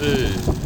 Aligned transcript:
네. 0.00 0.59